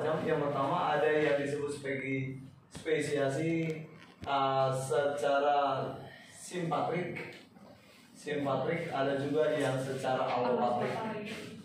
[0.00, 0.24] macam.
[0.24, 2.40] Yang pertama ada yang disebut sebagai
[2.72, 3.84] spesiasi
[4.24, 5.92] uh, secara
[6.32, 7.36] simpatrik.
[8.16, 10.96] Simpatrik ada juga yang secara alopatrik.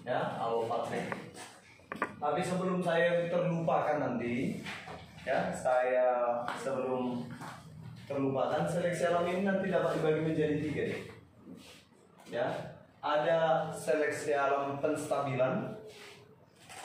[0.03, 1.07] Ya, alopatrik.
[1.95, 4.59] Tapi sebelum saya terlupakan nanti,
[5.23, 7.23] ya saya sebelum
[8.05, 10.99] terlupakan seleksi alam ini nanti dapat dibagi menjadi tiga ya.
[12.29, 12.47] ya
[13.01, 15.73] ada seleksi alam penstabilan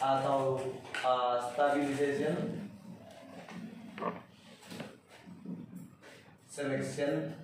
[0.00, 0.56] atau
[1.04, 2.66] uh, stabilization?
[6.48, 7.36] Selection.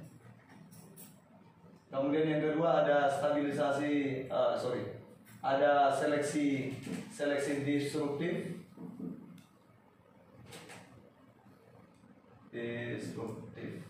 [1.92, 4.96] Kemudian yang kedua ada stabilisasi uh, sorry
[5.46, 6.74] ada seleksi
[7.08, 8.66] seleksi disruptif.
[12.50, 13.86] Disruptif.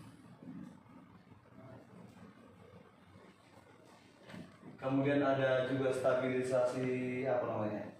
[4.77, 7.96] Kemudian ada juga stabilisasi apa namanya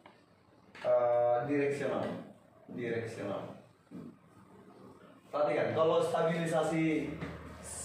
[1.45, 2.03] direksional.
[2.71, 3.53] Direksional.
[5.29, 7.13] Perhatikan kalau stabilisasi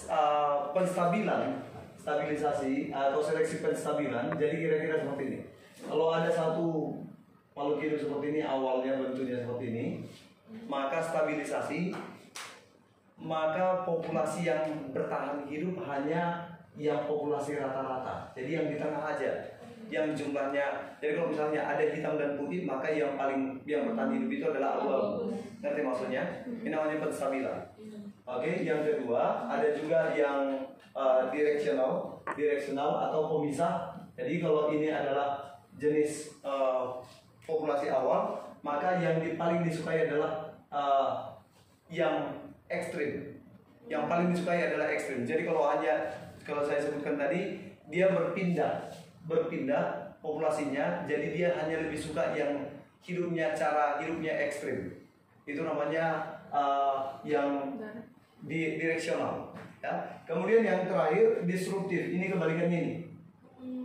[0.09, 1.61] uh, penstabilan
[1.99, 5.41] stabilisasi atau seleksi penstabilan jadi kira-kira seperti ini.
[5.85, 6.99] Kalau ada satu
[7.53, 9.85] makhluk hidup seperti ini awalnya bentuknya seperti ini
[10.67, 11.95] maka stabilisasi
[13.23, 18.35] maka populasi yang bertahan hidup hanya yang populasi rata-rata.
[18.35, 19.31] Jadi yang di tengah aja,
[19.93, 20.97] yang jumlahnya.
[20.97, 24.81] Jadi kalau misalnya ada hitam dan putih, maka yang paling yang bertahan hidup itu adalah
[24.81, 25.37] abu-abu.
[25.61, 26.23] Nanti maksudnya?
[26.49, 27.59] Ini namanya penstabilan.
[28.25, 30.65] Oke, yang kedua ada juga yang
[30.97, 34.01] uh, direksional, direksional atau pemisah.
[34.17, 37.05] Jadi kalau ini adalah jenis uh,
[37.45, 41.37] populasi awal, maka yang di, paling disukai adalah uh,
[41.93, 43.37] yang ekstrim.
[43.91, 45.29] Yang paling disukai adalah ekstrim.
[45.29, 46.17] Jadi kalau hanya
[46.49, 48.89] kalau saya sebutkan tadi dia berpindah,
[49.27, 51.05] berpindah populasinya.
[51.07, 52.67] Jadi dia hanya lebih suka yang
[53.03, 54.95] hidupnya cara hidupnya ekstrim.
[55.45, 57.79] Itu namanya uh, yang
[58.43, 59.51] di direksional.
[59.83, 60.23] Ya.
[60.27, 62.15] Kemudian yang terakhir disruptif.
[62.15, 62.95] Ini kebalikannya ini.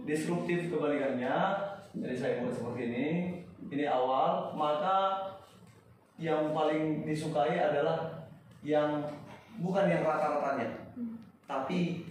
[0.05, 1.35] Disruptif kebalikannya.
[1.97, 3.07] Jadi saya buat seperti ini.
[3.73, 4.53] Ini awal.
[4.53, 5.27] Maka
[6.17, 8.25] yang paling disukai adalah
[8.65, 9.05] yang
[9.61, 10.69] bukan yang rata-ratanya,
[11.45, 12.05] tapi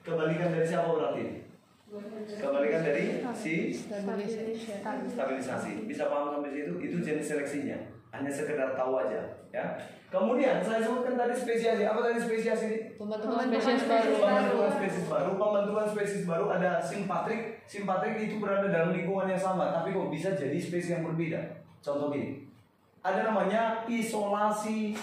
[0.00, 1.44] kebalikan dari siapa berarti?
[1.90, 5.90] Kebalikan dari si stabilisasi.
[5.90, 6.78] Bisa paham sampai situ?
[6.78, 7.78] Itu jenis seleksinya.
[8.14, 9.74] Hanya sekedar tahu aja, ya.
[10.10, 11.86] Kemudian saya sebutkan tadi spesiasi.
[11.86, 12.78] Apa tadi spesiasi ini?
[12.98, 14.10] Pembentukan spesies baru.
[14.18, 15.38] Pembentukan spesies baru.
[15.38, 17.62] Pembentukan spesies baru ada simpatrik.
[17.66, 21.38] Simpatrik itu berada dalam lingkungan yang sama, tapi kok bisa jadi spesies yang berbeda.
[21.82, 22.46] Contoh gini.
[23.02, 24.94] Ada namanya isolasi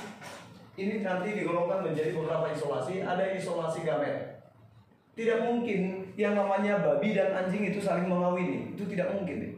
[0.78, 3.03] ini nanti digolongkan menjadi beberapa isolasi.
[3.03, 4.40] Ada isolasi gamet.
[5.16, 8.73] Tidak mungkin yang namanya babi dan anjing itu saling mengawini.
[8.73, 9.53] Itu tidak mungkin.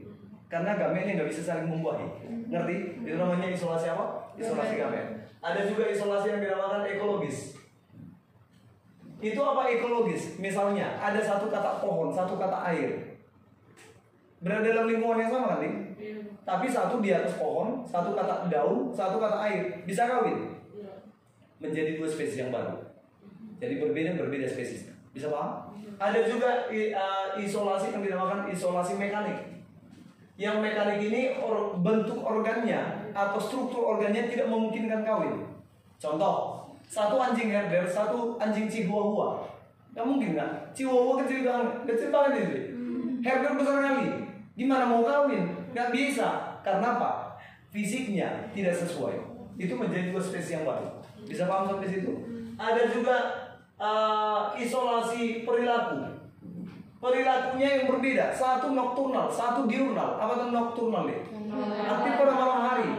[0.51, 2.03] Karena gametnya nggak bisa saling membuahi.
[2.51, 3.07] Ngerti?
[3.07, 4.35] Itu namanya isolasi apa?
[4.35, 5.07] Isolasi gamet.
[5.39, 7.55] Ada juga isolasi yang dinamakan ekologis.
[9.23, 10.35] Itu apa ekologis?
[10.35, 13.15] Misalnya ada satu kata pohon, satu kata air.
[14.43, 15.95] Berada dalam lingkungan yang sama kan?
[16.43, 19.63] Tapi satu di atas pohon, satu kata daun, satu kata air.
[19.87, 20.59] Bisa kawin?
[21.59, 22.79] menjadi dua spesies yang baru.
[23.59, 24.88] Jadi berbeda berbeda spesiesnya.
[25.13, 25.73] Bisa paham?
[25.99, 29.59] Ada juga uh, isolasi yang dinamakan isolasi mekanik.
[30.39, 35.43] Yang mekanik ini or, bentuk organnya atau struktur organnya tidak memungkinkan kawin.
[35.99, 39.43] Contoh, satu anjing herder, satu anjing chihuahua.
[39.91, 40.71] Gak mungkin nggak?
[40.71, 42.57] Chihuahua kecil banget, kecil banget itu.
[43.19, 44.07] Herder besar kali.
[44.55, 45.51] Gimana mau kawin?
[45.75, 46.59] Gak bisa.
[46.63, 47.35] Karena apa?
[47.75, 49.19] Fisiknya tidak sesuai.
[49.59, 50.87] Itu menjadi dua spesies yang baru.
[51.27, 52.15] Bisa paham sampai situ?
[52.55, 53.15] Ada juga
[53.79, 56.19] uh, isolasi perilaku.
[56.99, 58.35] Perilakunya yang berbeda.
[58.35, 60.19] Satu nokturnal, satu diurnal.
[60.19, 61.19] Apa itu nokturnal ya?
[61.87, 62.89] Aktif pada malam hari.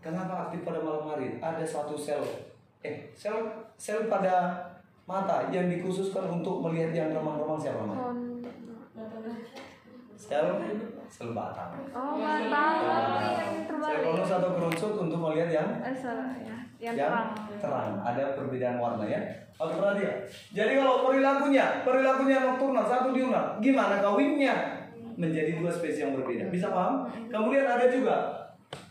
[0.00, 1.42] Kenapa aktif pada malam hari?
[1.42, 2.22] Ada satu sel,
[2.80, 4.64] eh sel sel pada
[5.04, 8.29] mata yang dikhususkan untuk melihat yang remang-remang siapa namanya?
[10.20, 10.44] Sel
[11.08, 11.72] sel batang.
[11.90, 12.76] Oh, batang.
[13.32, 14.04] yang Sel terbalik.
[14.04, 16.56] konus atau kerucut untuk melihat yang Eh, ya.
[16.76, 17.28] Yang yang terang.
[17.56, 17.90] terang.
[17.98, 19.20] Ada perbedaan warna ya.
[19.56, 20.16] Oke perhatikan.
[20.50, 23.56] Jadi kalau perilakunya, perilakunya nokturnal, satu diurnal.
[23.58, 24.76] Gimana kawinnya?
[25.16, 26.48] Menjadi dua spesies yang berbeda.
[26.48, 27.04] Bisa paham?
[27.26, 28.16] Kemudian ada juga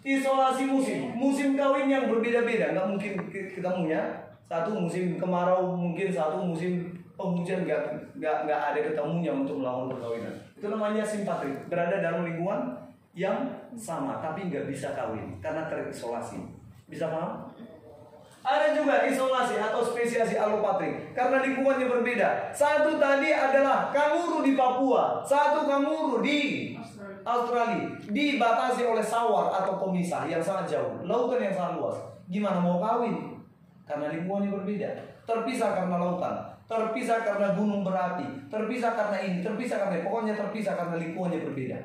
[0.04, 1.14] isolasi musim.
[1.14, 2.74] Musim kawin yang berbeda-beda.
[2.74, 4.02] Nggak mungkin ki- ketemunya.
[4.46, 7.82] Satu musim kemarau, mungkin satu musim penghujan nggak
[8.18, 10.34] nggak nggak ada ketemunya untuk melakukan perkawinan.
[10.60, 11.72] Itu namanya simpatrik.
[11.72, 12.76] Berada dalam lingkungan
[13.16, 13.48] yang
[13.80, 16.36] sama, tapi nggak bisa kawin karena terisolasi.
[16.92, 17.48] Bisa paham?
[18.44, 22.52] Ada juga isolasi atau spesiasi alopatrik karena lingkungannya berbeda.
[22.52, 26.72] Satu tadi adalah kanguru di Papua, satu kanguru di
[27.24, 31.98] Australia dibatasi oleh sawar atau pemisah yang sangat jauh, lautan yang sangat luas.
[32.28, 33.40] Gimana mau kawin?
[33.88, 34.90] Karena lingkungannya berbeda.
[35.24, 36.36] Terpisah karena lautan,
[36.70, 40.06] terpisah karena gunung berapi, terpisah karena ini, terpisah karena ini.
[40.06, 41.78] pokoknya terpisah karena lingkungannya berbeda.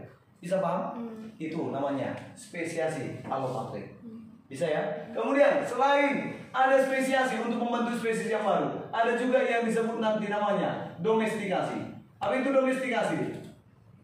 [0.45, 1.01] Bisa paham?
[1.41, 3.97] Itu namanya spesiasi alopatrik.
[4.45, 5.09] Bisa ya?
[5.17, 10.93] Kemudian selain ada spesiasi untuk membentuk spesies yang baru, ada juga yang disebut nanti namanya
[11.01, 11.97] domestikasi.
[12.21, 13.41] Apa itu domestikasi?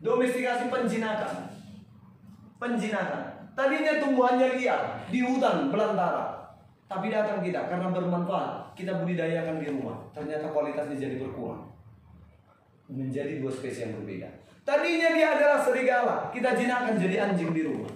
[0.01, 1.61] Domestikasi penjinakan.
[2.57, 3.53] Penjinakan.
[3.53, 6.50] Tadinya tumbuhannya liar di hutan belantara.
[6.91, 10.11] Tapi datang kita karena bermanfaat, kita budidayakan di rumah.
[10.11, 11.71] Ternyata kualitasnya jadi berkurang.
[12.91, 14.27] Menjadi dua spesies yang berbeda.
[14.67, 17.87] Tadinya dia adalah serigala, kita jinakan jadi anjing di rumah.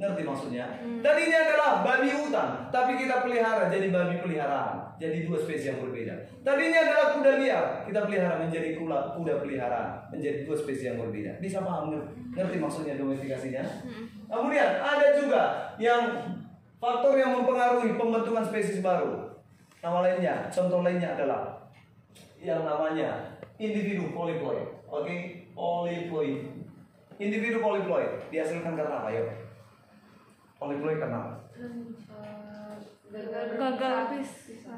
[0.00, 0.64] Ngerti maksudnya?
[1.04, 4.96] Tadinya adalah babi hutan, tapi kita pelihara jadi babi peliharaan.
[4.96, 6.14] Jadi dua spesies yang berbeda.
[6.40, 10.08] Tadinya adalah kuda liar, kita pelihara menjadi kuda, kuda peliharaan.
[10.08, 11.36] Menjadi dua spesies yang berbeda.
[11.44, 11.92] Bisa paham?
[11.92, 13.62] Ngerti, ngerti maksudnya domestikasinya?
[14.32, 15.42] Kemudian ada juga
[15.76, 16.24] yang
[16.78, 19.34] faktor yang mempengaruhi pembentukan spesies baru.
[19.78, 21.70] Nama lainnya, contoh lainnya adalah
[22.38, 24.66] yang namanya individu poliploid.
[24.90, 26.46] Oke, poliploid.
[27.18, 29.10] Individu poliploid dihasilkan karena apa?
[29.10, 29.26] Yuk.
[30.58, 31.34] Poliploid karena apa?
[33.58, 34.76] Gagal bisa.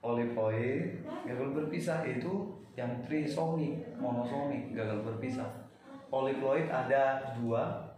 [0.00, 5.68] Poliploid gagal berpisah itu yang trisomi, monosomi, gagal berpisah.
[6.10, 7.89] Poliploid ada dua,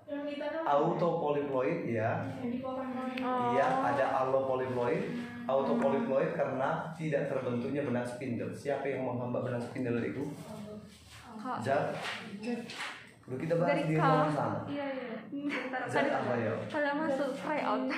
[0.62, 2.10] autopoliploid ya,
[3.52, 5.02] iya ada allopoliploid.
[5.42, 8.54] Autopoliploid karena tidak terbentuknya benang spindle.
[8.54, 10.22] Siapa yang menghambat benang spindle itu?
[11.58, 11.98] Zat.
[13.26, 14.58] Dulu kita bahas Dari di ruangan sana.
[14.70, 15.58] Iya iya.
[15.90, 16.54] Zat apa ya?
[16.70, 17.90] Kalau masuk tryout.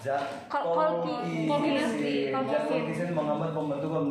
[0.00, 2.32] Zat Kol- kolki- kolkisin.
[2.96, 4.04] Zat menghambat pembentukan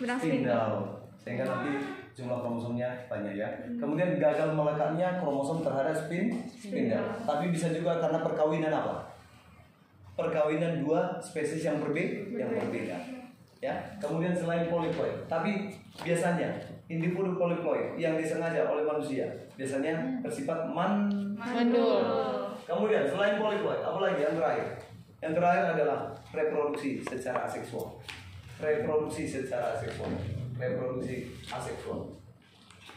[0.00, 0.76] Benang spindle.
[1.20, 3.48] Sehingga nanti jumlah kromosomnya banyak ya.
[3.74, 7.02] Kemudian gagal melekatnya kromosom terhadap spin spindle.
[7.26, 9.10] Tapi bisa juga karena perkawinan apa?
[10.14, 12.96] Perkawinan dua spesies yang berbeda, yang berbeda.
[13.58, 13.74] Ya.
[13.98, 15.74] Kemudian selain poliploid, tapi
[16.04, 16.54] biasanya
[16.86, 19.24] individu poliploid yang disengaja oleh manusia
[19.56, 22.04] biasanya bersifat man Mandul.
[22.62, 24.66] Kemudian selain poliploid, apa lagi yang terakhir?
[25.18, 25.98] Yang terakhir adalah
[26.30, 27.98] reproduksi secara aseksual.
[28.60, 30.12] Reproduksi secara aseksual.
[30.54, 32.14] Reproduksi aseksual.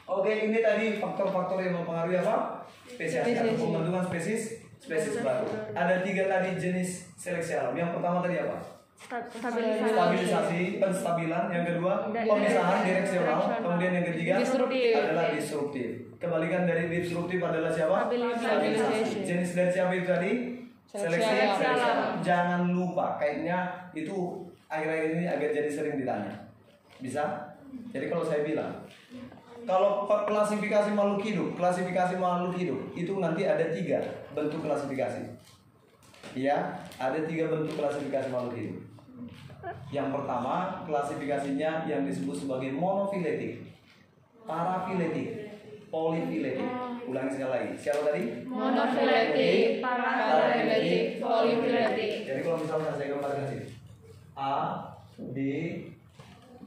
[0.08, 2.64] Oke, ini tadi faktor-faktor yang mempengaruhi apa?
[2.88, 3.60] Spesies atau Spesies.
[3.60, 4.44] pembentukan spesies
[4.80, 5.46] spesies baru.
[5.76, 7.76] Ada tiga tadi jenis seleksi alam.
[7.76, 8.58] Yang pertama tadi apa?
[8.98, 9.94] Stabilisasi.
[9.94, 11.44] Stabilisasi, penstabilan.
[11.54, 13.40] Yang kedua, pemisahan direksional.
[13.62, 14.94] Kemudian yang ketiga Disruptif.
[14.96, 15.90] adalah disruptif.
[16.18, 18.10] Kebalikan dari disruptif adalah siapa?
[18.10, 19.22] Stabilisasi.
[19.22, 20.32] Jenis dari siapa itu tadi?
[20.88, 21.58] Seleksi Seleksi alam.
[21.60, 22.12] seleksi alam.
[22.24, 23.58] Jangan lupa, kayaknya
[23.92, 26.34] itu akhir-akhir ini agak jadi sering ditanya.
[26.98, 27.47] Bisa?
[27.94, 28.86] Jadi kalau saya bilang,
[29.68, 34.00] kalau klasifikasi makhluk hidup, klasifikasi makhluk hidup itu nanti ada tiga
[34.32, 35.24] bentuk klasifikasi.
[36.38, 38.78] Ya, ada tiga bentuk klasifikasi makhluk hidup.
[39.92, 43.66] Yang pertama, klasifikasinya yang disebut sebagai monofiletik,
[44.48, 45.52] parafiletik,
[45.92, 46.68] polifiletik.
[47.08, 47.70] Ulangi sekali lagi.
[47.80, 48.22] Siapa tadi?
[48.44, 52.12] Monofiletik, parafiletik, polifiletik.
[52.28, 53.66] Jadi kalau misalnya saya gambarkan sini
[54.36, 54.56] A,
[55.32, 55.38] B,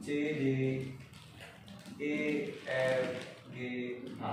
[0.01, 0.43] C, D,
[2.01, 3.05] E, F,
[3.53, 3.57] G,
[4.17, 4.23] H.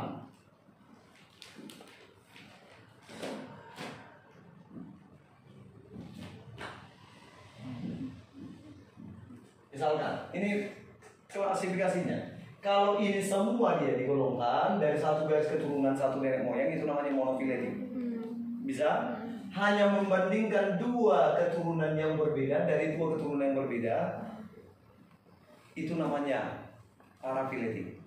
[9.69, 10.73] Misalkan, ini
[11.29, 12.41] klasifikasinya.
[12.65, 17.85] Kalau ini semua dia digolongkan dari satu garis keturunan satu nenek moyang itu namanya monofiletik.
[18.65, 19.21] Bisa?
[19.53, 23.97] Hanya membandingkan dua keturunan yang berbeda dari dua keturunan yang berbeda
[25.77, 26.68] itu namanya
[27.23, 27.99] parafiletik.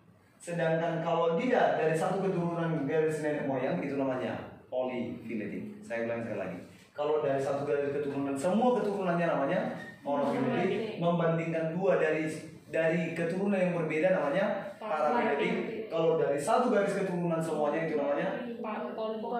[0.41, 5.77] Sedangkan kalau dia dari satu keturunan garis nenek moyang itu namanya polifiletik.
[5.86, 6.58] Saya ulangi sekali lagi.
[6.91, 9.60] Kalau dari satu garis keturunan semua keturunannya namanya
[10.01, 10.98] monofiletik.
[10.98, 12.25] Membandingkan dua dari
[12.72, 14.46] dari keturunan yang berbeda namanya
[14.82, 15.86] parafiletik.
[15.91, 18.27] Kalau dari satu garis keturunan semuanya itu namanya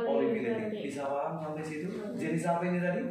[0.06, 0.70] polifiletik.
[0.86, 1.88] Bisa paham sampai situ?
[2.13, 3.01] Jenis apa ini tadi?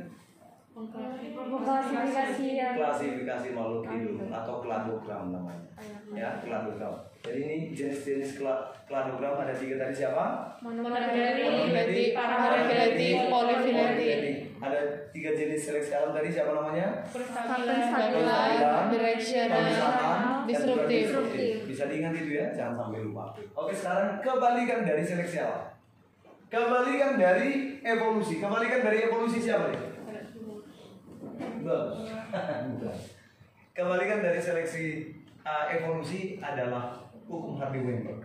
[0.80, 5.68] Klasifikasi yang Klasifikasi makhluk hidup atau kladogram namanya.
[6.16, 6.96] Ya, kladogram.
[7.20, 10.56] Jadi ini jenis-jenis kla- kladogram ada tiga tadi siapa?
[10.64, 14.20] Monofiletik, parafiletik, polifiletik.
[14.60, 14.80] Ada
[15.12, 17.04] tiga jenis seleksi alam tadi siapa namanya?
[17.04, 21.00] Stabilan, direksional, Pemisahan, dan juga disruptif.
[21.04, 21.54] disruptif.
[21.68, 23.36] Bisa diingat itu ya, jangan sampai lupa.
[23.52, 25.64] Oke, sekarang kebalikan dari seleksi alam.
[26.50, 28.40] Kebalikan dari evolusi.
[28.40, 29.89] Kebalikan dari evolusi siapa nih?
[33.76, 35.14] Kebalikan dari seleksi
[35.44, 38.24] uh, evolusi adalah hukum Hardy Weinberg.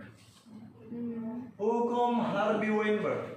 [1.56, 3.36] Hukum Harvey Weinberg.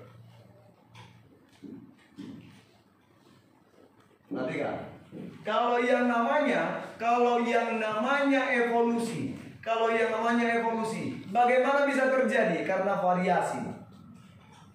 [4.30, 4.78] Perhatikan.
[5.42, 12.62] Kalau yang namanya, kalau yang namanya evolusi, kalau yang namanya evolusi, bagaimana bisa terjadi?
[12.62, 13.66] Karena variasi.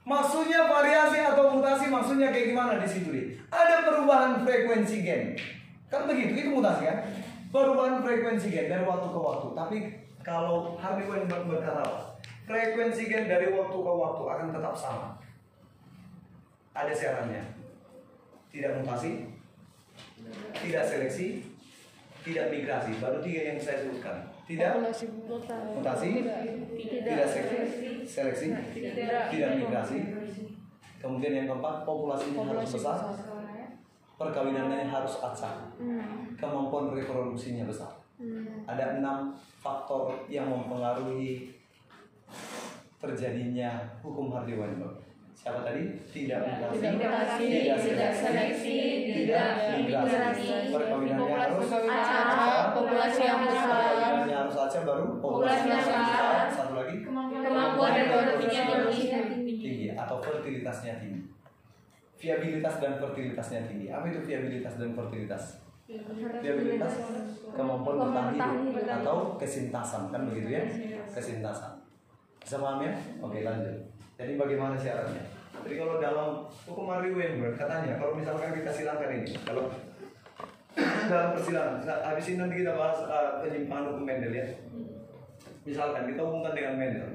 [0.05, 1.87] Maksudnya variasi atau mutasi
[2.25, 3.27] maksudnya kayak gimana di situ nih?
[3.53, 5.23] Ada perubahan frekuensi gen.
[5.93, 6.99] Kan begitu, itu mutasi kan?
[7.53, 9.47] Perubahan frekuensi gen dari waktu ke waktu.
[9.53, 9.77] Tapi
[10.25, 11.85] kalau Harvey Weinberg berkata?
[12.49, 15.21] Frekuensi gen dari waktu ke waktu akan tetap sama.
[16.73, 17.45] Ada syaratnya.
[18.49, 19.29] Tidak mutasi,
[20.65, 21.45] tidak seleksi,
[22.25, 22.93] tidak migrasi.
[23.03, 24.33] Baru tiga yang saya sebutkan.
[24.45, 25.09] Tidak Populasi
[25.73, 26.11] mutasi,
[26.77, 28.49] tidak seleksi, seleksi,
[29.33, 29.99] tidak migrasi.
[31.05, 33.29] Kemudian yang keempat, populasinya harus populasi besar, besar.
[34.17, 35.77] perkawinannya harus acak,
[36.41, 37.93] kemampuan reproduksinya besar.
[38.65, 41.53] Ada enam faktor yang mempengaruhi
[42.97, 45.05] terjadinya hukum Hardy Weinberg.
[45.35, 45.93] Siapa tadi?
[46.09, 48.79] Tidak mutasi, Tidak mutasi, tidak seleksi,
[49.13, 50.17] tidak tidak migrasi.
[50.17, 50.73] migrasi.
[50.73, 53.69] Perkawinannya harus Perkawinannya populasi yang besar.
[53.77, 56.49] Perkawinannya harus acak baru Populasi yang besar.
[56.49, 59.14] Satu lagi Kemampuan reproduksinya tinggi.
[60.05, 61.25] Atau fertilitasnya tinggi.
[62.21, 63.89] Viabilitas dan fertilitasnya tinggi.
[63.91, 65.43] Apa itu viabilitas dan fertilitas?
[66.41, 66.93] Viabilitas
[67.53, 70.63] kemampuan bertahan hidup atau kesintasan kan begitu ya?
[71.13, 71.85] Kesintasan.
[72.41, 72.93] Bisa paham ya?
[73.21, 73.77] Oke lanjut.
[74.17, 75.25] Jadi bagaimana syaratnya?
[75.65, 79.73] Jadi kalau dalam hukum Harvey Weinberg katanya kalau misalkan kita silangkan ini, kalau
[81.09, 84.47] dalam persilangan, habis ini nanti kita bahas uh, penyimpangan hukum Mendel ya.
[85.65, 87.09] Misalkan kita hubungkan dengan Mendel,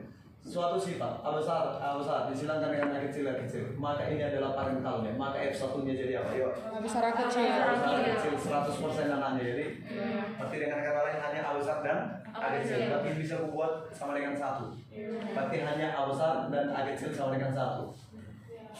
[0.49, 4.57] suatu sifat A besar A besar disilangkan dengan A kecil A kecil, maka ini adalah
[4.57, 6.33] parentalnya, maka F 1 nya jadi apa?
[6.33, 6.51] Yuk.
[6.73, 7.45] A besar A kecil.
[7.45, 8.33] A besar A kecil.
[8.33, 9.43] 100% anaknya.
[9.45, 9.65] Jadi
[10.41, 11.99] berarti dengan kata lain hanya A besar dan
[12.33, 12.89] A kecil.
[12.89, 14.73] tapi bisa membuat sama dengan satu.
[15.37, 17.93] Berarti hanya A besar dan A kecil sama dengan satu.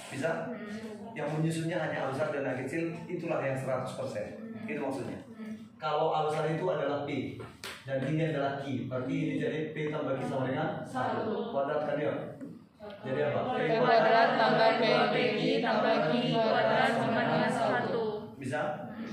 [0.09, 0.49] Bisa?
[1.13, 3.85] Yang menyusunnya hanya A besar dan A kecil itulah yang 100%
[4.65, 5.21] itu maksudnya.
[5.77, 7.37] Kalau A besar itu adalah P
[7.89, 11.97] dan ini adalah Q berarti ini jadi P tambah Q sama dengan satu kuadrat kan
[11.97, 12.13] ya
[13.01, 13.57] jadi apa?
[13.57, 18.03] P kuadrat tambah P Q tambah Q kuadrat sama dengan satu.
[18.37, 18.61] Bisa?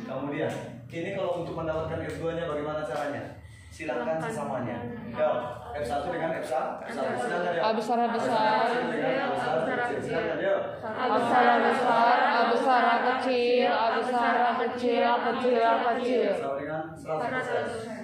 [0.06, 0.52] Kemudian,
[0.86, 3.42] ini kalau untuk mendapatkan F2 nya bagaimana caranya?
[3.74, 4.76] Silakan sesamanya.
[5.10, 5.30] Yo,
[5.76, 7.04] F1 dengan F1, F1.
[7.18, 7.62] Silakan ya.
[7.66, 8.54] A besar A besar.
[8.54, 8.96] A
[11.10, 16.30] besar A besar, A besar A kecil, A besar A kecil, A kecil A kecil.
[16.38, 17.95] Sama dengan 100%.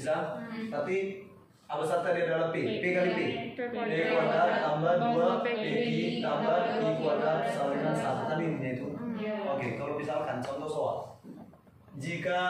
[0.00, 0.40] Bisa?
[0.72, 1.28] Tapi
[1.70, 2.80] A besar tadi adalah P.
[2.80, 3.20] P kali P.
[3.54, 3.74] P
[4.10, 5.62] kuadrat tambah 2 PQ
[6.24, 8.26] tambah I kuadrat sama dengan 1.
[8.32, 8.88] Kan intinya itu.
[9.44, 10.98] Oke, kalau misalkan contoh soal.
[12.00, 12.40] Jika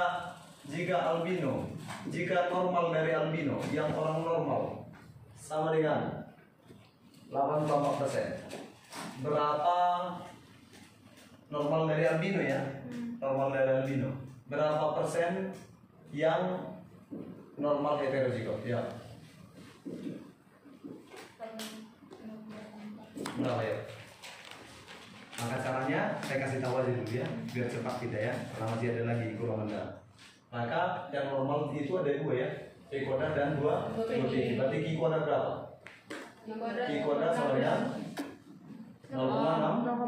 [0.71, 1.67] jika albino,
[2.07, 4.87] jika normal dari albino yang orang normal
[5.35, 6.31] sama dengan
[7.35, 8.29] 84 persen.
[9.27, 9.79] Berapa
[11.51, 12.63] normal dari albino ya?
[13.19, 14.15] Normal dari albino.
[14.47, 15.51] Berapa persen
[16.15, 16.70] yang
[17.61, 18.65] normal heterozigot?
[18.65, 18.81] Ya.
[23.37, 23.77] Berapa ya?
[25.41, 28.35] Maka caranya saya kasih tahu aja dulu ya, biar cepat kita ya.
[28.57, 29.93] Karena masih ada lagi golongan darah.
[30.51, 30.83] Maka
[31.15, 32.49] yang normal itu ada dua ya,
[32.91, 34.11] P kuadrat dan dua P.
[34.57, 35.53] Berarti Q kuadrat berapa?
[36.51, 37.81] Q kuadrat sama dengan
[39.11, 40.07] 0,6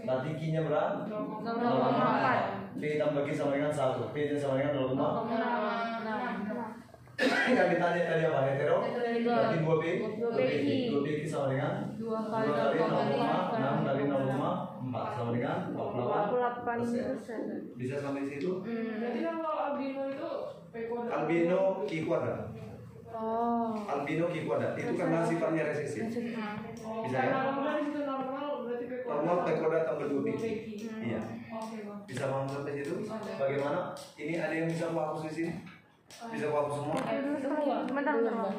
[0.00, 0.96] Berarti Q-nya berapa?
[1.08, 5.89] 0,4 P tambah Q sama dengan 1 P nya sama dengan 0,6
[7.20, 8.40] Kan ditanya tadi apa?
[8.46, 8.78] Hetero?
[8.80, 9.84] Berarti 2 P
[10.16, 10.40] 2 P
[10.88, 14.40] 2 P Q sama dengan 2 kali 0,6 kali 0,4
[15.12, 16.64] Sama dengan 48
[17.12, 17.40] persen
[17.76, 18.50] Bisa sampai situ?
[18.64, 20.30] Berarti kalau albino itu
[20.70, 21.12] P kuadrat.
[21.14, 22.40] Albino Q kuadrat
[23.10, 23.74] Oh.
[23.84, 26.08] Albino Q kuadrat Itu karena sifatnya resesif
[26.80, 27.28] Oh, Bisa ya?
[27.28, 29.18] Kalau normal di situ normal berarti P kuadrat.
[29.20, 30.48] Normal P kuadrat tambah 2 P Dua.
[31.00, 32.00] Iya Oke, Bang.
[32.06, 32.94] Bisa paham sampai situ?
[33.36, 33.92] Bagaimana?
[34.16, 35.52] Ini ada yang bisa aku hapus di sini?
[36.10, 36.98] Bisa hapus semua?
[37.86, 38.50] Bentar, bentar.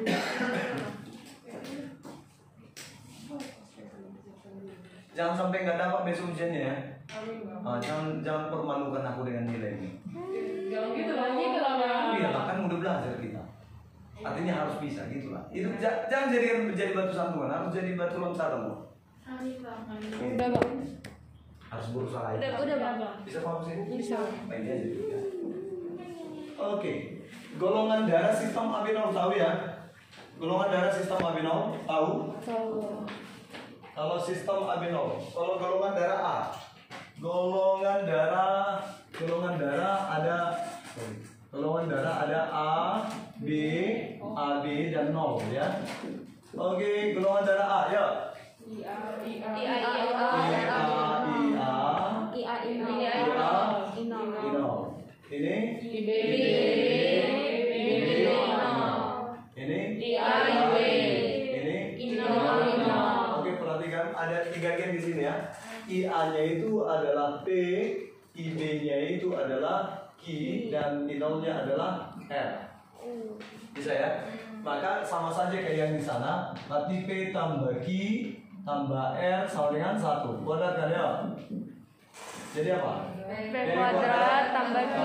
[5.12, 6.76] Jangan sampai nggak dapat besok ujiannya ya.
[7.12, 7.60] Amin, Bang.
[7.60, 9.90] Ah, jangan jangan permalukan aku dengan nilai ini.
[10.72, 12.16] Jangan gitu lah, gitu lah, Bang.
[12.16, 13.42] Iya lah kan udah belajar kita.
[14.22, 15.44] Artinya harus bisa gitu lah.
[15.52, 18.64] Itu ja- jangan jadikan jadi batu sandungan, harus jadi batu loncatan.
[18.64, 18.74] Bu.
[20.32, 20.70] Udah bang.
[21.68, 22.26] Harus berusaha.
[22.36, 22.56] Udah, ya.
[22.56, 22.96] udah, Bang.
[23.28, 23.76] Bisa paham sih?
[23.92, 24.16] Bisa.
[24.48, 25.20] Baik aja dulu ya.
[27.60, 29.52] Golongan darah sistem abinol tahu ya?
[30.40, 32.32] Golongan darah sistem abinol tahu?
[32.42, 32.72] Tahu.
[33.92, 36.38] Kalau sistem abinol, kalau golongan darah A,
[37.20, 38.80] golongan darah,
[39.12, 40.38] golongan darah ada,
[41.52, 42.72] golongan darah ada A,
[43.44, 43.48] B,
[44.16, 44.64] AB
[44.96, 45.68] dan 0 ya.
[46.56, 48.06] Oke, golongan darah A ya.
[48.62, 51.74] I A I A I A I A I A I A
[52.32, 53.52] I A Ino I A
[54.00, 54.68] Ino Ino.
[55.32, 56.00] Ini I
[70.22, 70.26] Q,
[70.70, 72.50] dan Ino-nya adalah R.
[73.74, 74.10] Bisa ya?
[74.62, 76.54] Maka sama saja kayak yang di sana.
[76.70, 77.88] Berarti P tambah Q
[78.62, 80.38] tambah R sama dengan satu.
[80.46, 81.06] Kuadrat kan ya?
[82.54, 83.10] Jadi apa?
[83.32, 84.96] P kuadrat tambah Q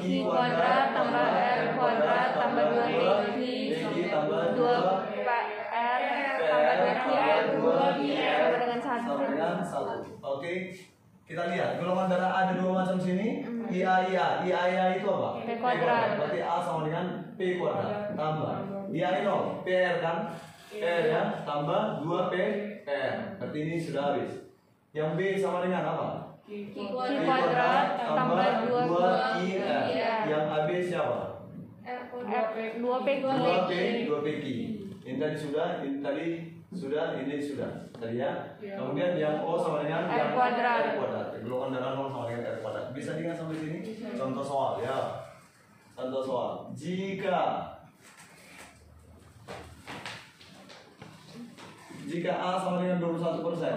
[0.00, 3.40] Q kuadrat tambah R kuadrat tambah 2 P
[3.76, 6.00] Q tambah 2 P R
[6.40, 10.08] tambah 2 Q R 2 Q R sama dengan 1 sama dengan satu.
[10.22, 10.52] Oke,
[11.26, 13.42] kita lihat golongan darah A ada dua macam sini.
[13.66, 15.42] IA IA IA IA itu apa?
[15.42, 16.14] P kuadrat.
[16.22, 18.54] Berarti A sama dengan P kuadrat tambah
[18.94, 20.18] IA nol PR kan?
[20.70, 22.34] PR ya tambah 2 P
[22.86, 23.14] PR.
[23.42, 24.54] Berarti ini sudah habis.
[24.94, 26.08] Yang B sama dengan apa?
[26.46, 29.46] Q Q kuadrat tambah 2 2 I
[30.30, 31.18] Yang AB siapa?
[31.82, 32.22] R 2
[33.02, 33.74] P Q 2 P
[34.06, 34.46] 2 P Q.
[35.06, 37.70] Ini tadi sudah, ini tadi sudah, ini sudah.
[37.94, 38.58] Tadi ya.
[38.58, 40.80] Kemudian yang O sama dengan R yang kuadrat.
[40.82, 41.26] R kuadrat.
[41.46, 42.86] Golongan darah 0 sama dengan R kuadrat.
[42.90, 43.78] Bisa diingat sampai sini?
[44.18, 44.98] Contoh soal ya.
[45.94, 46.50] Contoh soal.
[46.74, 47.70] Jika
[52.06, 53.76] jika A sama dengan 21 persen,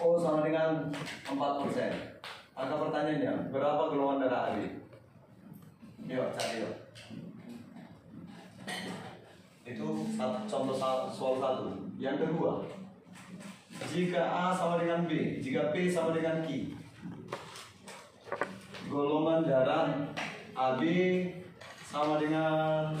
[0.00, 0.90] O sama dengan
[1.26, 1.92] 4 persen,
[2.54, 4.58] maka pertanyaannya berapa golongan darah AB?
[6.10, 6.74] Yuk cari yuk.
[9.70, 9.86] Itu
[10.18, 11.66] contoh soal satu.
[11.94, 12.66] Yang kedua,
[13.94, 16.74] jika A sama dengan B, jika P sama dengan Q,
[18.90, 19.94] golongan darah
[20.58, 20.82] AB
[21.86, 22.98] sama dengan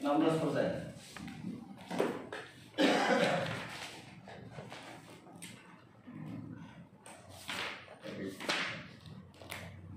[0.00, 0.70] enam belas persen.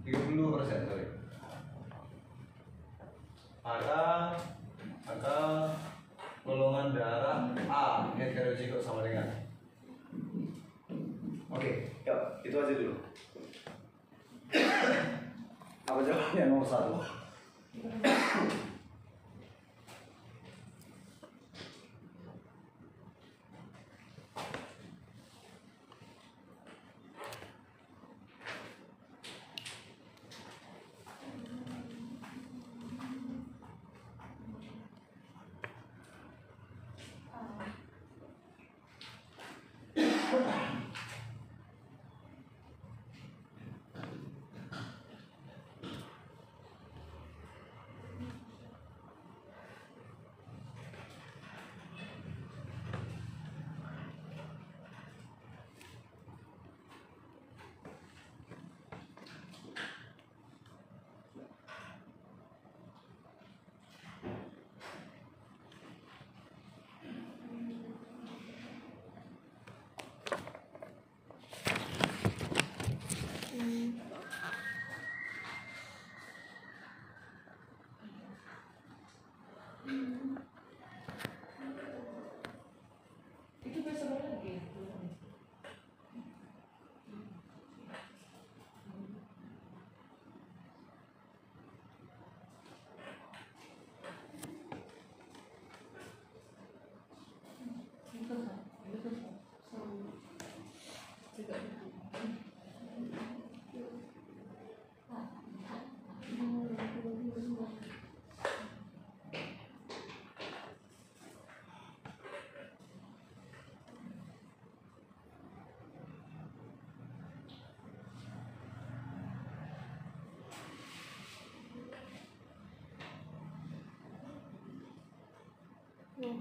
[0.09, 1.05] Tiga puluh persen, sorry.
[3.61, 4.33] Maka
[5.05, 5.37] maka
[6.41, 9.29] golongan darah A heterozigos sama dengan
[11.59, 12.95] Oke, yuk, itu aja dulu.
[15.91, 17.03] Apa jawabannya nomor satu?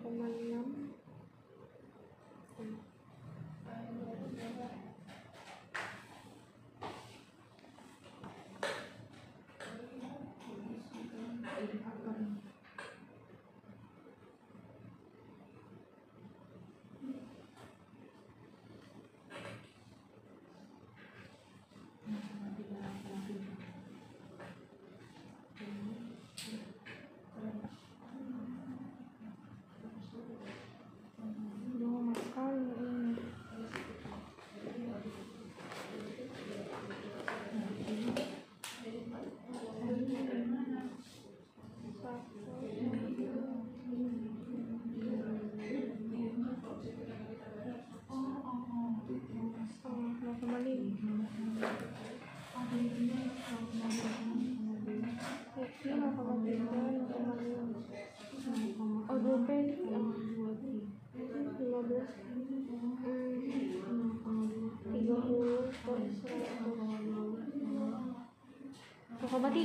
[0.08, 0.77] teman-teman.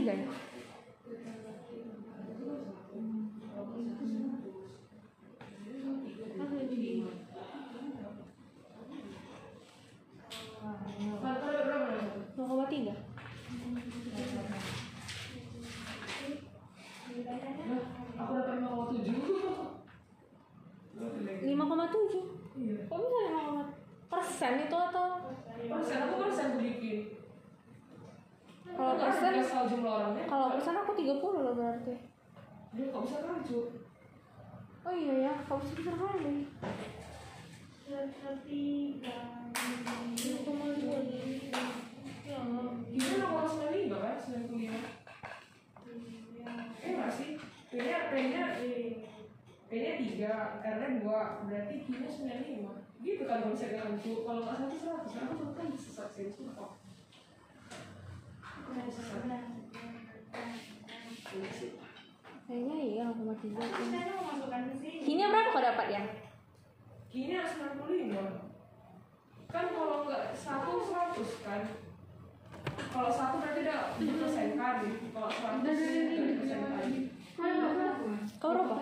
[0.02, 0.28] 那个人
[52.04, 55.68] berarti Q-nya 95 Gitu kan kalau misalnya rancu, kalau nggak satu 100, aku tuh kan
[55.76, 56.72] sesat sih, sumpah
[61.34, 61.72] Iya sih.
[62.44, 63.56] kayaknya iya 0,3
[65.04, 66.04] kini berapa kau dapat ya?
[67.10, 68.52] Q-nya 95
[69.54, 71.62] Kan kalau nggak satu 100 kan.
[72.90, 74.76] Kalau satu berarti udah dipersenkan
[75.14, 76.90] kalau seratus dipersenkan
[78.42, 78.82] kau berapa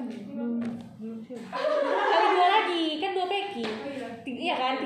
[1.01, 3.63] kali dua lagi kan dua peki.
[4.21, 4.53] Ti- iya.
[4.53, 4.85] Kan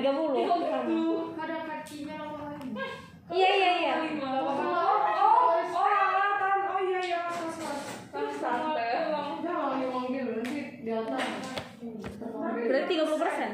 [1.36, 2.16] Ada kakinya
[3.26, 3.94] iya iya iya.
[4.24, 7.20] Oh, oh, oh, oh iya iya
[10.96, 11.24] atas.
[12.66, 13.50] berarti 30 persen?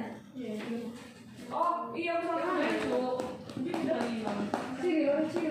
[1.51, 2.15] Oh iya.
[2.23, 3.03] Aku sama itu.
[3.63, 4.33] Dia udah lima.
[4.79, 5.51] Sini, orang sini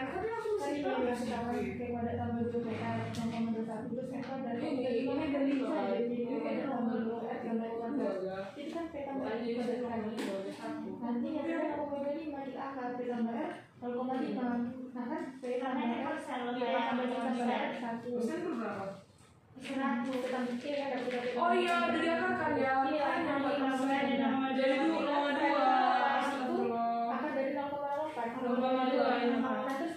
[0.00, 1.52] lah.
[1.60, 5.98] Daripada tambah dua PK, yang tambah satu terus PK dari dari mana dari ya.
[6.00, 8.00] Jadi kayak tambah dua yang dari satu.
[8.56, 8.84] Jadi kan
[9.20, 9.82] dari lima dari
[10.56, 10.90] satu.
[11.00, 14.48] Nanti hasilnya nol koma lima di akar P tambah R nol koma lima.
[14.94, 18.08] Nah kan P tambah R tambah dua tambah R satu.
[18.16, 18.86] Persen itu berapa?
[19.60, 20.56] Tambah tambah
[21.36, 22.72] Oh iya udah diakarkan ya.
[22.88, 23.08] Iya,
[23.60, 24.04] persen.
[24.16, 25.68] nambah Jadi dulu nol dua.
[27.10, 29.36] Akar dari 0,8 0,2, ya.
[29.40, 29.89] Nah, terus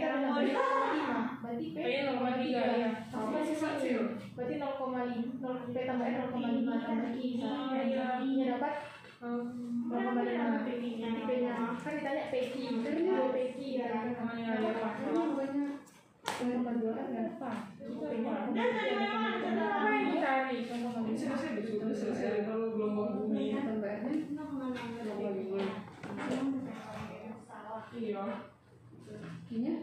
[0.00, 2.90] tadi bagi kita dengan 0,5 Berarti P P-nya 0,3, ya.
[3.10, 4.00] Masih masih kecil.
[4.38, 7.28] Berarti 0,5 0 P tambah R 0,5 tambah I
[7.90, 8.06] iya.
[8.22, 8.74] I-nya dapat
[9.20, 10.72] 0,5 Nanti
[11.26, 11.54] P-nya?
[11.80, 14.72] Kan ditanya PQ Kan ini 2 PQ kan Oh, iya, iya.
[14.80, 15.66] Ini bukannya
[16.20, 17.24] 0,2 kan ya
[17.90, 18.34] P-nya
[20.20, 20.58] Cari.
[21.10, 23.56] Selesai betul selesai kalau belum mau bumi.
[23.56, 24.04] tambah R
[27.90, 28.22] Iya.
[29.50, 29.74] Q-nya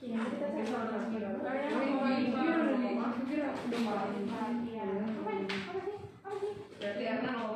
[0.00, 0.33] Q-nya kita
[6.74, 7.48] Berarti nol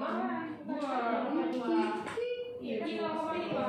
[1.52, 1.76] dua.
[2.60, 3.66] Iya, dua lima.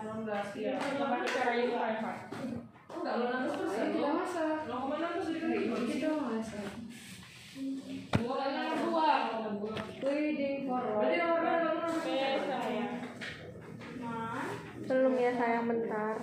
[0.00, 0.48] Enam belas.
[0.56, 0.74] Iya.
[0.76, 2.16] Coba kita rayu Wi-Fi.
[2.90, 3.86] Enggak, lo enam persen.
[3.94, 5.78] Tidak masak Nol koma enam persen dikali dua.
[5.86, 6.68] Kita masak
[8.16, 9.08] Dua kali enam dua.
[9.60, 9.74] Dua.
[10.00, 11.68] Waiting for Berarti nomor berapa?
[11.68, 12.78] Nomor berapa?
[14.90, 16.18] belum ya sayang bentar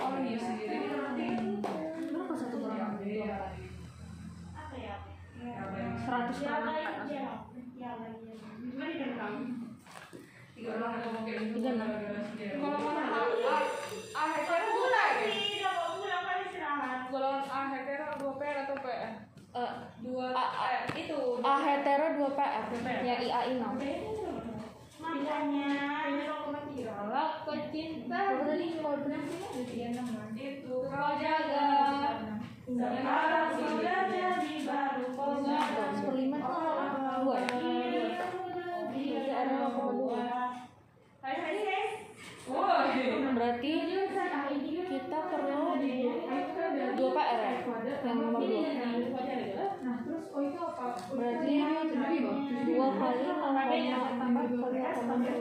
[0.00, 1.26] Oh iya sendiri nanti.
[2.00, 2.96] Kenapa satu orang
[6.00, 6.74] seratus kali
[10.50, 11.56] Tiga orang ngomong kayak gitu.
[11.56, 11.88] Tiga enam.
[12.60, 13.56] Golongan A, A,
[14.12, 15.32] A hetero dua ya?
[17.08, 19.12] Golongan A hetero dua PR atau PR?
[19.50, 19.72] Eh,
[20.04, 20.64] Dua A, A.
[20.68, 21.20] eh, itu.
[21.40, 22.64] A hetero 2 PR
[23.00, 23.80] ya IA INAM
[26.80, 29.00] Kalau kecinta tadi kalau
[30.36, 31.68] Itu kau jaga.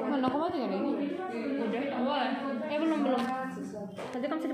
[0.09, 0.91] Mana kamu tiga ini?
[1.65, 1.81] Udah.
[2.69, 3.23] Eh belum belum.
[4.13, 4.53] Tadi kan saya.